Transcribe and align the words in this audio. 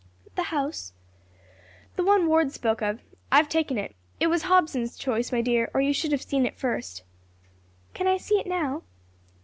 "The 0.33 0.45
house?" 0.49 0.93
"The 1.95 2.03
one 2.03 2.27
Ward 2.27 2.51
spoke 2.51 2.81
of. 2.81 3.01
I 3.31 3.37
have 3.37 3.47
taken 3.47 3.77
it. 3.77 3.95
It 4.19 4.29
was 4.31 4.41
Hobson's 4.41 4.97
choice, 4.97 5.31
my 5.31 5.41
dear, 5.41 5.69
or 5.75 5.81
you 5.81 5.93
should 5.93 6.11
have 6.11 6.23
seen 6.23 6.47
it 6.47 6.57
first." 6.57 7.03
"Can 7.93 8.07
I 8.07 8.17
see 8.17 8.39
it 8.39 8.47
now?" 8.47 8.81